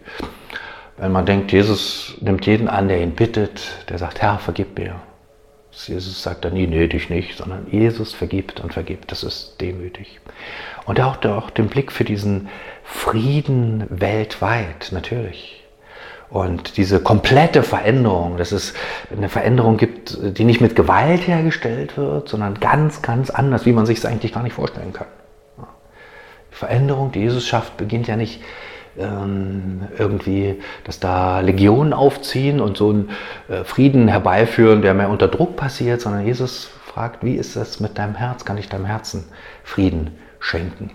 Wenn 0.99 1.13
man 1.13 1.25
denkt, 1.25 1.51
Jesus 1.51 2.15
nimmt 2.21 2.45
jeden 2.45 2.69
an, 2.69 2.89
der 2.89 3.01
ihn 3.01 3.13
bittet, 3.13 3.87
der 3.89 3.97
sagt, 3.97 4.21
Herr, 4.21 4.39
vergib 4.39 4.79
mir. 4.79 4.97
Jesus 5.73 6.23
sagt 6.23 6.45
dann 6.45 6.53
nie, 6.53 6.67
nee, 6.67 6.87
dich 6.87 7.09
nicht, 7.09 7.39
sondern 7.39 7.67
Jesus 7.71 8.13
vergibt 8.13 8.61
und 8.61 8.73
vergibt. 8.73 9.11
Das 9.11 9.23
ist 9.23 9.61
demütig. 9.61 10.21
Und 10.85 11.01
auch, 11.01 11.25
auch 11.25 11.51
den 11.51 11.69
Blick 11.69 11.91
für 11.91 12.05
diesen 12.05 12.49
Frieden 12.85 13.87
weltweit, 13.89 14.91
natürlich. 14.93 15.65
Und 16.29 16.77
diese 16.77 17.01
komplette 17.01 17.63
Veränderung, 17.63 18.37
dass 18.37 18.53
es 18.53 18.75
eine 19.15 19.29
Veränderung 19.29 19.77
gibt, 19.77 20.17
die 20.39 20.45
nicht 20.45 20.61
mit 20.61 20.77
Gewalt 20.77 21.27
hergestellt 21.27 21.97
wird, 21.97 22.29
sondern 22.29 22.59
ganz, 22.61 23.03
ganz 23.03 23.29
anders, 23.31 23.67
wie 23.67 23.73
man 23.73 23.85
sich 23.85 23.99
es 23.99 24.07
eigentlich 24.07 24.33
gar 24.33 24.43
nicht 24.43 24.55
vorstellen 24.55 24.93
kann. 24.93 25.09
Die 26.51 26.57
Veränderung, 26.57 27.13
die 27.13 27.21
Jesus 27.21 27.47
schafft, 27.47 27.77
beginnt 27.77 28.09
ja 28.09 28.17
nicht 28.17 28.41
ähm, 28.99 29.83
irgendwie, 29.99 30.61
dass 30.85 31.01
da 31.01 31.41
Legionen 31.41 31.93
aufziehen 31.93 32.61
und 32.61 32.77
so 32.77 32.91
einen 32.91 33.11
äh, 33.49 33.65
Frieden 33.65 34.09
herbeiführen, 34.09 34.83
der 34.83 34.95
mehr 34.95 35.11
unter 35.11 35.29
Druck 35.29 35.57
passiert, 35.57 36.01
sondern 36.01 36.27
Jesus 36.27 36.71
fragt, 36.85 37.25
wie 37.25 37.35
ist 37.35 37.57
das 37.57 37.81
mit 37.81 37.99
deinem 37.99 38.15
Herz? 38.15 38.45
Kann 38.45 38.59
ich 38.59 38.69
deinem 38.69 38.85
Herzen 38.87 39.25
Frieden 39.65 40.19
schenken? 40.41 40.91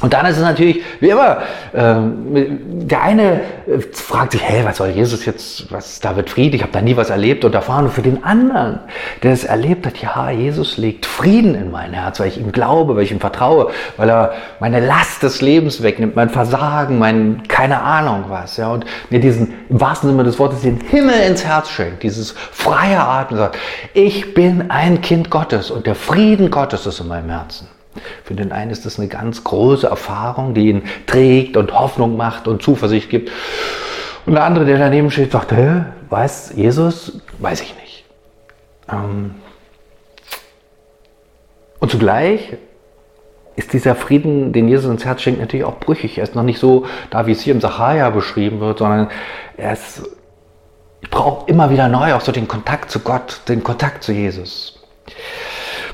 Und 0.00 0.14
dann 0.14 0.24
ist 0.26 0.36
es 0.36 0.42
natürlich, 0.42 0.82
wie 1.00 1.10
immer, 1.10 1.42
ähm, 1.74 2.88
der 2.88 3.02
eine 3.02 3.32
äh, 3.66 3.80
fragt 3.92 4.32
sich, 4.32 4.42
hey, 4.42 4.64
was 4.64 4.78
soll 4.78 4.88
Jesus 4.88 5.26
jetzt, 5.26 5.70
was 5.70 5.92
ist 5.92 6.04
da 6.04 6.12
mit 6.12 6.30
Frieden? 6.30 6.56
Ich 6.56 6.62
habe 6.62 6.72
da 6.72 6.80
nie 6.80 6.96
was 6.96 7.10
erlebt 7.10 7.44
und 7.44 7.54
erfahren. 7.54 7.84
Und 7.86 7.92
für 7.92 8.02
den 8.02 8.24
anderen, 8.24 8.80
der 9.22 9.32
es 9.32 9.44
erlebt 9.44 9.86
hat, 9.86 9.98
ja, 9.98 10.30
Jesus 10.30 10.78
legt 10.78 11.04
Frieden 11.04 11.54
in 11.54 11.70
mein 11.70 11.92
Herz, 11.92 12.18
weil 12.18 12.28
ich 12.28 12.38
ihm 12.38 12.50
glaube, 12.50 12.96
weil 12.96 13.02
ich 13.02 13.12
ihm 13.12 13.20
vertraue, 13.20 13.70
weil 13.98 14.08
er 14.08 14.32
meine 14.58 14.80
Last 14.80 15.22
des 15.22 15.42
Lebens 15.42 15.82
wegnimmt, 15.82 16.16
mein 16.16 16.30
Versagen, 16.30 16.98
mein 16.98 17.42
keine 17.48 17.82
Ahnung 17.82 18.24
was. 18.28 18.56
Ja, 18.56 18.68
und 18.70 18.86
mir 19.10 19.20
diesen, 19.20 19.52
im 19.68 19.80
wahrsten 19.80 20.08
Sinne 20.10 20.24
des 20.24 20.38
Wortes, 20.38 20.62
den 20.62 20.80
Himmel 20.80 21.20
ins 21.28 21.44
Herz 21.44 21.68
schenkt, 21.68 22.02
dieses 22.02 22.32
freie 22.32 23.00
Atmen, 23.00 23.38
sagt, 23.38 23.58
ich 23.92 24.32
bin 24.32 24.70
ein 24.70 25.02
Kind 25.02 25.30
Gottes 25.30 25.70
und 25.70 25.86
der 25.86 25.94
Frieden 25.94 26.50
Gottes 26.50 26.86
ist 26.86 27.00
in 27.00 27.08
meinem 27.08 27.28
Herzen. 27.28 27.68
Für 28.24 28.34
den 28.34 28.52
einen 28.52 28.70
ist 28.70 28.86
das 28.86 28.98
eine 28.98 29.08
ganz 29.08 29.42
große 29.44 29.86
Erfahrung, 29.86 30.54
die 30.54 30.68
ihn 30.68 30.82
trägt 31.06 31.56
und 31.56 31.78
Hoffnung 31.78 32.16
macht 32.16 32.46
und 32.46 32.62
Zuversicht 32.62 33.10
gibt. 33.10 33.30
Und 34.26 34.34
der 34.34 34.44
andere, 34.44 34.64
der 34.64 34.78
daneben 34.78 35.10
steht, 35.10 35.32
sagt, 35.32 35.52
hä, 35.52 35.84
weiß 36.08 36.52
Jesus? 36.56 37.20
Weiß 37.38 37.62
ich 37.62 37.74
nicht. 37.76 38.04
Ähm 38.90 39.34
und 41.80 41.90
zugleich 41.90 42.56
ist 43.56 43.72
dieser 43.72 43.94
Frieden, 43.94 44.52
den 44.52 44.68
Jesus 44.68 44.90
ins 44.90 45.04
Herz 45.04 45.22
schenkt, 45.22 45.40
natürlich 45.40 45.64
auch 45.64 45.78
brüchig. 45.80 46.18
Er 46.18 46.24
ist 46.24 46.34
noch 46.34 46.42
nicht 46.42 46.58
so 46.58 46.86
da, 47.10 47.26
wie 47.26 47.32
es 47.32 47.40
hier 47.40 47.54
im 47.54 47.60
Sachaja 47.60 48.10
beschrieben 48.10 48.60
wird, 48.60 48.78
sondern 48.78 49.10
er 49.56 49.72
ist, 49.72 50.02
ich 51.00 51.10
brauche 51.10 51.50
immer 51.50 51.70
wieder 51.70 51.88
neu 51.88 52.14
auch 52.14 52.20
so 52.20 52.32
den 52.32 52.46
Kontakt 52.46 52.90
zu 52.90 53.00
Gott, 53.00 53.40
den 53.48 53.62
Kontakt 53.64 54.04
zu 54.04 54.12
Jesus. 54.12 54.82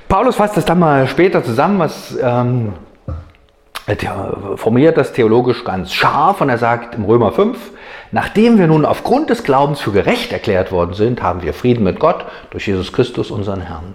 Paulus 0.08 0.36
fasst 0.36 0.56
das 0.56 0.64
dann 0.64 0.78
mal 0.78 1.08
später 1.08 1.42
zusammen, 1.42 1.78
was 1.78 2.16
ähm, 2.20 2.74
er 3.86 4.56
formuliert 4.56 4.96
das 4.96 5.12
theologisch 5.12 5.64
ganz 5.64 5.92
scharf 5.92 6.40
und 6.40 6.48
er 6.48 6.58
sagt 6.58 6.94
im 6.94 7.04
Römer 7.04 7.32
5, 7.32 7.58
nachdem 8.12 8.58
wir 8.58 8.66
nun 8.66 8.84
aufgrund 8.84 9.30
des 9.30 9.44
Glaubens 9.44 9.80
für 9.80 9.92
gerecht 9.92 10.32
erklärt 10.32 10.72
worden 10.72 10.94
sind, 10.94 11.22
haben 11.22 11.42
wir 11.42 11.54
Frieden 11.54 11.84
mit 11.84 11.98
Gott 12.00 12.24
durch 12.50 12.66
Jesus 12.66 12.92
Christus, 12.92 13.30
unseren 13.30 13.60
Herrn. 13.60 13.94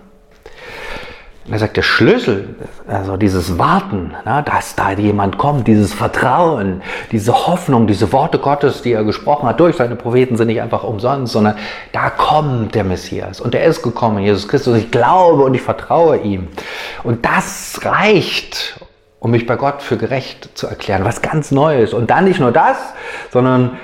Er 1.50 1.58
sagt, 1.58 1.76
der 1.76 1.82
Schlüssel, 1.82 2.56
also 2.88 3.18
dieses 3.18 3.58
Warten, 3.58 4.14
na, 4.26 4.44
dass 4.44 4.76
da 4.76 4.92
jemand 4.92 5.40
kommt, 5.40 5.68
dieses 5.68 5.92
Vertrauen, 5.92 6.84
diese 7.12 7.34
Hoffnung, 7.48 7.88
diese 7.88 8.14
Worte 8.14 8.38
Gottes, 8.38 8.84
die 8.84 8.94
er 8.94 9.04
gesprochen 9.04 9.50
hat 9.50 9.60
durch 9.60 9.76
seine 9.76 9.96
Propheten, 9.96 10.38
sind 10.38 10.48
nicht 10.48 10.62
einfach 10.62 10.84
umsonst, 10.84 11.34
sondern 11.34 11.58
da 11.94 12.12
kommt 12.12 12.76
der 12.76 12.84
Messias. 12.84 13.42
Und 13.42 13.56
er 13.56 13.66
ist 13.66 13.82
gekommen, 13.82 14.20
Jesus 14.20 14.48
Christus. 14.48 14.78
Ich 14.78 14.92
glaube 14.92 15.44
und 15.44 15.56
ich 15.56 15.64
vertraue 15.64 16.18
ihm. 16.18 16.48
Und 17.02 17.26
das 17.26 17.80
reicht, 17.84 18.80
um 19.20 19.32
mich 19.32 19.48
bei 19.48 19.56
Gott 19.56 19.82
für 19.82 19.98
gerecht 19.98 20.56
zu 20.56 20.68
erklären. 20.68 21.06
Was 21.06 21.24
ganz 21.24 21.50
Neues. 21.50 21.94
Und 21.94 22.12
dann 22.12 22.26
nicht 22.26 22.40
nur 22.40 22.52
das, 22.52 22.78
sondern 23.32 23.80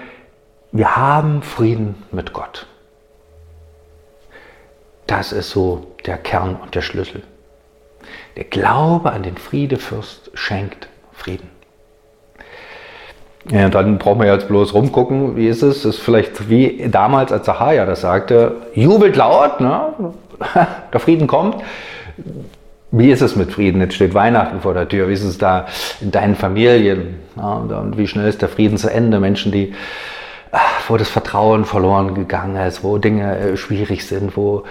wir 0.72 0.96
haben 0.96 1.42
Frieden 1.42 1.96
mit 2.12 2.34
Gott. 2.34 2.68
Das 5.08 5.32
ist 5.32 5.50
so 5.50 5.88
der 6.06 6.18
Kern 6.18 6.56
und 6.56 6.76
der 6.76 6.82
Schlüssel. 6.82 7.24
Der 8.38 8.44
Glaube 8.44 9.12
an 9.12 9.24
den 9.24 9.36
Friedefürst 9.36 10.29
schenkt 10.36 10.88
Frieden. 11.12 11.50
Ja, 13.50 13.67
dann 13.67 13.98
brauchen 13.98 14.22
wir 14.22 14.32
jetzt 14.32 14.48
bloß 14.48 14.75
rumgucken, 14.75 15.36
wie 15.36 15.48
ist 15.48 15.63
es? 15.63 15.82
Das 15.82 15.96
ist 15.96 16.01
vielleicht 16.01 16.48
wie 16.48 16.88
damals, 16.88 17.32
als 17.32 17.46
Zacharia 17.46 17.88
das 17.88 18.01
sagte, 18.01 18.67
jubelt 18.75 19.15
laut, 19.15 19.60
ne? 19.60 20.13
der 20.94 21.00
Frieden 21.00 21.25
kommt. 21.25 21.56
Wie 22.91 23.10
ist 23.10 23.22
es 23.22 23.36
mit 23.36 23.51
Frieden? 23.51 23.82
Jetzt 23.82 23.96
steht 23.96 24.13
Weihnachten 24.13 24.62
vor 24.62 24.75
der 24.75 24.88
Tür. 24.88 25.10
Wie 25.10 25.13
ist 25.13 25.24
es 25.24 25.39
da 25.39 25.65
in 26.00 26.12
deinen 26.12 26.36
Familien? 26.36 27.20
Und 27.36 27.98
wie 27.98 28.08
schnell 28.08 28.27
ist 28.27 28.44
der 28.44 28.50
Frieden 28.50 28.77
zu 28.77 28.91
Ende? 28.91 29.20
Menschen, 29.20 29.51
die, 29.51 29.74
wo 30.88 30.96
das 30.96 31.10
Vertrauen 31.10 31.65
verloren 31.65 32.13
gegangen 32.13 32.56
ist, 32.58 32.84
wo 32.84 33.00
Dinge 33.00 33.36
äh, 33.36 33.58
schwierig 33.58 34.06
sind, 34.06 34.38
wo 34.38 34.63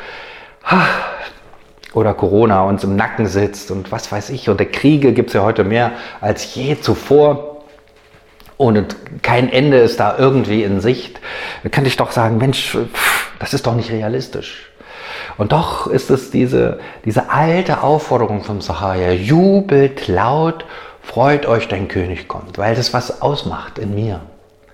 oder 1.96 2.12
Corona 2.12 2.62
uns 2.64 2.84
im 2.84 2.94
Nacken 2.94 3.26
sitzt 3.26 3.70
und 3.70 3.90
was 3.90 4.12
weiß 4.12 4.28
ich. 4.28 4.50
Und 4.50 4.60
der 4.60 4.70
Kriege 4.70 5.14
gibt 5.14 5.30
es 5.30 5.34
ja 5.34 5.42
heute 5.42 5.64
mehr 5.64 5.92
als 6.20 6.54
je 6.54 6.78
zuvor. 6.78 7.62
Und 8.58 8.94
kein 9.22 9.50
Ende 9.50 9.78
ist 9.78 9.98
da 9.98 10.16
irgendwie 10.18 10.62
in 10.62 10.80
Sicht. 10.80 11.20
Da 11.62 11.70
könnte 11.70 11.88
ich 11.88 11.96
doch 11.96 12.12
sagen, 12.12 12.36
Mensch, 12.36 12.76
das 13.38 13.54
ist 13.54 13.66
doch 13.66 13.74
nicht 13.74 13.90
realistisch. 13.90 14.70
Und 15.38 15.52
doch 15.52 15.86
ist 15.86 16.10
es 16.10 16.30
diese, 16.30 16.80
diese 17.06 17.30
alte 17.30 17.82
Aufforderung 17.82 18.44
vom 18.44 18.60
Sahaja, 18.60 19.12
jubelt 19.12 20.06
laut, 20.06 20.66
freut 21.00 21.46
euch, 21.46 21.66
dein 21.66 21.88
König 21.88 22.28
kommt, 22.28 22.58
weil 22.58 22.74
das 22.74 22.92
was 22.92 23.22
ausmacht 23.22 23.78
in 23.78 23.94
mir. 23.94 24.20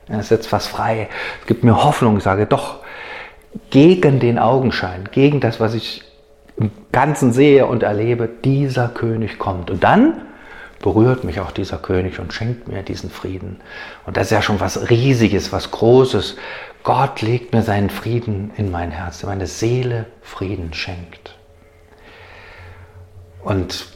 Es 0.09 0.29
setzt 0.29 0.51
was 0.51 0.67
frei, 0.67 1.09
es 1.41 1.47
gibt 1.47 1.63
mir 1.63 1.85
Hoffnung, 1.85 2.17
ich 2.17 2.25
sage 2.25 2.47
doch, 2.47 2.81
gegen 3.71 4.19
den 4.19 4.41
Augenschein, 4.41 5.09
gegen 5.13 5.39
das, 5.41 5.61
was 5.61 5.75
ich 5.75 6.03
im 6.57 6.71
Ganzen 6.93 7.33
sehe 7.33 7.67
und 7.67 7.83
erlebe, 7.83 8.29
dieser 8.29 8.89
König 8.89 9.39
kommt. 9.39 9.71
Und 9.71 9.83
dann 9.85 10.23
berührt 10.81 11.25
mich 11.25 11.41
auch 11.41 11.53
dieser 11.53 11.79
König 11.79 12.19
und 12.19 12.33
schenkt 12.33 12.69
mir 12.69 12.83
diesen 12.83 13.11
Frieden. 13.11 13.61
Und 14.05 14.17
das 14.17 14.27
ist 14.27 14.33
ja 14.33 14.43
schon 14.43 14.61
was 14.61 14.91
Riesiges, 14.91 15.53
was 15.53 15.71
Großes. 15.71 16.37
Gott 16.83 17.23
legt 17.23 17.53
mir 17.53 17.63
seinen 17.63 17.89
Frieden 17.89 18.51
in 18.57 18.71
mein 18.71 18.91
Herz, 18.91 19.21
der 19.21 19.29
meine 19.29 19.47
Seele 19.47 20.07
Frieden 20.21 20.75
schenkt. 20.75 21.39
Und 23.43 23.87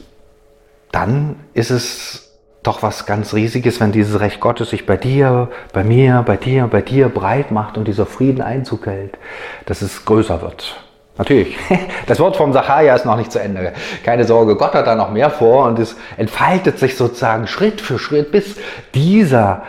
dann 0.91 1.35
ist 1.53 1.69
es 1.69 2.27
doch 2.63 2.83
was 2.83 3.05
ganz 3.05 3.33
Riesiges, 3.33 3.79
wenn 3.79 3.91
dieses 3.91 4.19
Recht 4.19 4.39
Gottes 4.39 4.71
sich 4.71 4.85
bei 4.85 4.97
dir, 4.97 5.49
bei 5.73 5.83
mir, 5.83 6.23
bei 6.25 6.37
dir, 6.37 6.67
bei 6.67 6.81
dir 6.81 7.07
breit 7.09 7.51
macht 7.51 7.77
und 7.77 7.87
dieser 7.87 8.05
Frieden 8.05 8.41
Einzug 8.41 8.87
hält, 8.87 9.17
dass 9.65 9.81
es 9.81 10.05
größer 10.05 10.41
wird. 10.41 10.86
Natürlich. 11.17 11.57
Das 12.07 12.19
Wort 12.21 12.37
vom 12.37 12.53
Sacharja 12.53 12.95
ist 12.95 13.05
noch 13.05 13.17
nicht 13.17 13.33
zu 13.33 13.39
Ende. 13.39 13.73
Keine 14.05 14.23
Sorge, 14.23 14.55
Gott 14.55 14.73
hat 14.73 14.87
da 14.87 14.95
noch 14.95 15.11
mehr 15.11 15.29
vor 15.29 15.65
und 15.65 15.77
es 15.77 15.97
entfaltet 16.15 16.79
sich 16.79 16.95
sozusagen 16.95 17.47
Schritt 17.47 17.81
für 17.81 17.99
Schritt, 17.99 18.31
bis 18.31 18.55
dieser 18.93 19.63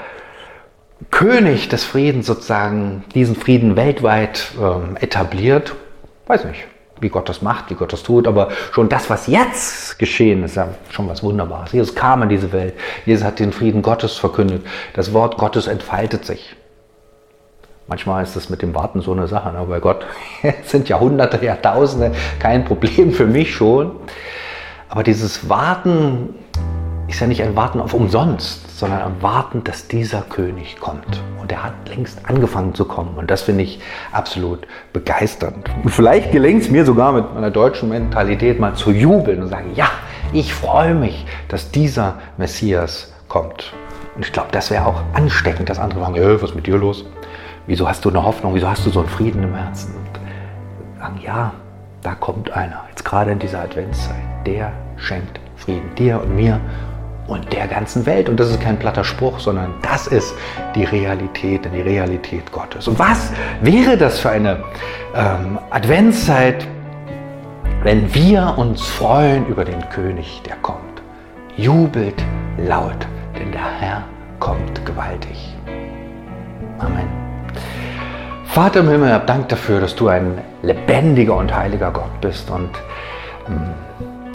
König 1.10 1.68
des 1.68 1.84
Friedens 1.84 2.26
sozusagen 2.26 3.04
diesen 3.14 3.34
Frieden 3.34 3.74
weltweit 3.74 4.52
ähm, 4.60 4.96
etabliert. 5.00 5.74
Weiß 6.28 6.44
nicht, 6.44 6.64
wie 7.00 7.08
Gott 7.08 7.28
das 7.28 7.42
macht, 7.42 7.70
wie 7.70 7.74
Gott 7.74 7.92
das 7.92 8.04
tut, 8.04 8.28
aber 8.28 8.50
schon 8.72 8.88
das, 8.88 9.10
was 9.10 9.26
jetzt 9.26 9.98
geschehen 9.98 10.44
ist, 10.44 10.56
ja 10.56 10.68
schon 10.90 11.08
was 11.08 11.24
Wunderbares. 11.24 11.72
Jesus 11.72 11.94
kam 11.94 12.22
in 12.22 12.28
diese 12.28 12.52
Welt. 12.52 12.74
Jesus 13.04 13.24
hat 13.24 13.40
den 13.40 13.52
Frieden 13.52 13.82
Gottes 13.82 14.16
verkündet. 14.16 14.64
Das 14.94 15.12
Wort 15.12 15.38
Gottes 15.38 15.66
entfaltet 15.66 16.24
sich. 16.24 16.54
Manchmal 17.88 18.22
ist 18.22 18.36
das 18.36 18.50
mit 18.50 18.60
dem 18.60 18.74
Warten 18.74 19.00
so 19.00 19.12
eine 19.12 19.28
Sache. 19.28 19.50
Ne? 19.50 19.64
Bei 19.66 19.80
Gott 19.80 20.06
sind 20.64 20.90
Jahrhunderte, 20.90 21.42
Jahrtausende 21.42 22.12
kein 22.38 22.66
Problem 22.66 23.12
für 23.12 23.26
mich 23.26 23.54
schon. 23.54 23.92
Aber 24.90 25.02
dieses 25.02 25.48
Warten 25.48 26.34
ist 27.08 27.20
ja 27.20 27.26
nicht 27.26 27.42
ein 27.42 27.56
Warten 27.56 27.80
auf 27.80 27.94
umsonst, 27.94 28.78
sondern 28.78 29.00
ein 29.00 29.22
Warten, 29.22 29.64
dass 29.64 29.88
dieser 29.88 30.20
König 30.20 30.78
kommt. 30.78 31.22
Und 31.40 31.50
er 31.50 31.64
hat 31.64 31.88
längst 31.88 32.20
angefangen 32.24 32.74
zu 32.74 32.84
kommen. 32.84 33.16
Und 33.16 33.30
das 33.30 33.40
finde 33.40 33.64
ich 33.64 33.80
absolut 34.12 34.66
begeisternd. 34.92 35.70
Und 35.82 35.88
vielleicht 35.88 36.30
gelingt 36.30 36.64
es 36.64 36.70
mir 36.70 36.84
sogar 36.84 37.12
mit 37.12 37.32
meiner 37.32 37.50
deutschen 37.50 37.88
Mentalität 37.88 38.60
mal 38.60 38.74
zu 38.74 38.90
jubeln 38.90 39.40
und 39.42 39.48
sagen, 39.48 39.70
ja, 39.74 39.88
ich 40.34 40.52
freue 40.52 40.94
mich, 40.94 41.24
dass 41.48 41.70
dieser 41.70 42.18
Messias 42.36 43.14
kommt. 43.28 43.72
Und 44.14 44.26
ich 44.26 44.32
glaube, 44.32 44.48
das 44.52 44.70
wäre 44.70 44.84
auch 44.84 45.00
ansteckend, 45.14 45.70
dass 45.70 45.78
andere 45.78 46.00
sagen, 46.00 46.16
äh, 46.16 46.34
was 46.34 46.50
ist 46.50 46.56
mit 46.56 46.66
dir 46.66 46.76
los? 46.76 47.06
Wieso 47.68 47.86
hast 47.86 48.02
du 48.02 48.08
eine 48.08 48.24
Hoffnung? 48.24 48.54
Wieso 48.54 48.66
hast 48.66 48.86
du 48.86 48.90
so 48.90 49.00
einen 49.00 49.10
Frieden 49.10 49.42
im 49.42 49.54
Herzen? 49.54 49.94
Und 49.94 50.98
sagen, 50.98 51.20
ja, 51.22 51.52
da 52.02 52.14
kommt 52.14 52.50
einer, 52.50 52.84
jetzt 52.88 53.04
gerade 53.04 53.30
in 53.30 53.38
dieser 53.38 53.60
Adventszeit, 53.60 54.16
der 54.46 54.72
schenkt 54.96 55.38
Frieden 55.56 55.94
dir 55.96 56.22
und 56.22 56.34
mir 56.34 56.58
und 57.26 57.52
der 57.52 57.68
ganzen 57.68 58.06
Welt. 58.06 58.30
Und 58.30 58.40
das 58.40 58.48
ist 58.48 58.58
kein 58.62 58.78
platter 58.78 59.04
Spruch, 59.04 59.38
sondern 59.38 59.74
das 59.82 60.06
ist 60.06 60.34
die 60.74 60.84
Realität, 60.84 61.68
die 61.74 61.82
Realität 61.82 62.50
Gottes. 62.52 62.88
Und 62.88 62.98
was 62.98 63.32
wäre 63.60 63.98
das 63.98 64.18
für 64.18 64.30
eine 64.30 64.64
ähm, 65.14 65.58
Adventszeit, 65.68 66.66
wenn 67.82 68.14
wir 68.14 68.54
uns 68.56 68.86
freuen 68.86 69.46
über 69.46 69.66
den 69.66 69.86
König, 69.90 70.40
der 70.46 70.56
kommt? 70.62 71.02
Jubelt 71.58 72.24
laut, 72.56 73.06
denn 73.38 73.52
der 73.52 73.70
Herr 73.78 74.04
kommt 74.38 74.86
gewaltig. 74.86 75.54
Amen. 76.78 77.27
Vater 78.48 78.80
im 78.80 78.88
Himmel, 78.88 79.20
Dank 79.26 79.50
dafür, 79.50 79.80
dass 79.80 79.94
du 79.94 80.08
ein 80.08 80.42
lebendiger 80.62 81.36
und 81.36 81.54
heiliger 81.54 81.90
Gott 81.90 82.20
bist 82.20 82.50
und 82.50 82.70
ähm, 83.46 83.74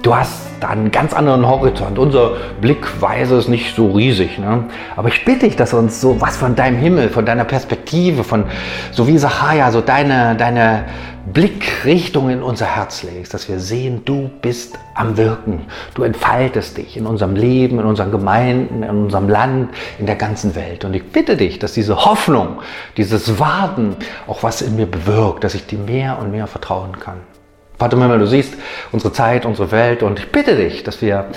du 0.03 0.15
hast 0.15 0.43
da 0.59 0.69
einen 0.69 0.91
ganz 0.91 1.13
anderen 1.13 1.47
Horizont. 1.47 1.97
Unser 1.97 2.35
Blickweise 2.61 3.37
ist 3.37 3.47
nicht 3.47 3.75
so 3.75 3.91
riesig. 3.91 4.37
Ne? 4.37 4.65
Aber 4.95 5.07
ich 5.07 5.25
bitte 5.25 5.47
dich, 5.47 5.55
dass 5.55 5.73
uns 5.73 5.99
so 5.99 6.21
was 6.21 6.37
von 6.37 6.55
deinem 6.55 6.77
Himmel, 6.77 7.09
von 7.09 7.25
deiner 7.25 7.45
Perspektive, 7.45 8.23
von 8.23 8.45
so 8.91 9.07
wie 9.07 9.17
Sacharja, 9.17 9.71
so 9.71 9.81
deine, 9.81 10.35
deine 10.35 10.85
Blickrichtung 11.25 12.29
in 12.29 12.43
unser 12.43 12.65
Herz 12.65 13.03
legst, 13.03 13.33
dass 13.33 13.47
wir 13.47 13.59
sehen, 13.59 14.03
du 14.03 14.29
bist 14.41 14.77
am 14.93 15.15
Wirken. 15.15 15.61
Du 15.95 16.03
entfaltest 16.03 16.77
dich 16.77 16.97
in 16.97 17.05
unserem 17.05 17.35
Leben, 17.35 17.79
in 17.79 17.85
unseren 17.85 18.11
Gemeinden, 18.11 18.83
in 18.83 19.05
unserem 19.05 19.29
Land, 19.29 19.69
in 19.99 20.05
der 20.05 20.17
ganzen 20.17 20.53
Welt. 20.55 20.83
Und 20.83 20.93
ich 20.93 21.11
bitte 21.11 21.37
dich, 21.37 21.59
dass 21.59 21.73
diese 21.73 22.05
Hoffnung, 22.05 22.59
dieses 22.97 23.39
Warten 23.39 23.95
auch 24.27 24.43
was 24.43 24.61
in 24.61 24.75
mir 24.75 24.85
bewirkt, 24.85 25.45
dass 25.45 25.55
ich 25.55 25.65
dir 25.65 25.79
mehr 25.79 26.19
und 26.19 26.31
mehr 26.31 26.47
vertrauen 26.47 26.99
kann. 26.99 27.32
Vater 27.77 27.97
Himmel, 27.99 28.19
du 28.19 28.27
siehst 28.27 28.55
unsere 28.91 29.13
Zeit, 29.13 29.45
unsere 29.45 29.71
Welt 29.71 30.03
und 30.03 30.19
ich 30.19 30.31
bitte 30.31 30.55
dich, 30.55 30.83
dass 30.83 31.01
wir 31.01 31.27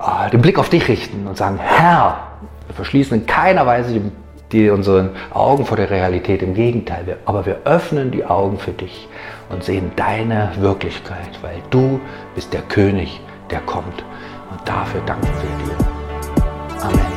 äh, 0.00 0.30
den 0.30 0.42
Blick 0.42 0.58
auf 0.58 0.68
dich 0.68 0.88
richten 0.88 1.26
und 1.26 1.36
sagen, 1.36 1.58
Herr, 1.62 2.28
wir 2.66 2.74
verschließen 2.74 3.20
in 3.20 3.26
keiner 3.26 3.66
Weise 3.66 3.92
die 3.92 4.02
die 4.52 4.70
unseren 4.70 5.10
Augen 5.32 5.64
vor 5.64 5.76
der 5.76 5.90
Realität. 5.90 6.42
Im 6.42 6.54
Gegenteil, 6.54 7.06
wir, 7.06 7.16
aber 7.24 7.46
wir 7.46 7.60
öffnen 7.64 8.10
die 8.10 8.24
Augen 8.24 8.58
für 8.58 8.72
dich 8.72 9.08
und 9.48 9.64
sehen 9.64 9.90
deine 9.96 10.52
Wirklichkeit, 10.58 11.38
weil 11.42 11.56
du 11.70 12.00
bist 12.34 12.52
der 12.52 12.62
König, 12.62 13.20
der 13.50 13.60
kommt. 13.60 14.04
Und 14.50 14.68
dafür 14.68 15.00
danken 15.06 15.26
wir 15.26 15.66
dir. 15.66 16.84
Amen. 16.84 17.11